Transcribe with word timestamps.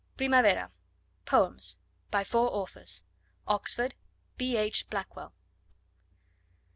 Primavera: 0.17 0.71
Poems. 1.25 1.77
By 2.09 2.23
Four 2.23 2.49
Authors. 2.55 3.03
(Oxford: 3.47 3.93
B. 4.35 4.57
H. 4.57 4.89
Blackwell.) 4.89 5.31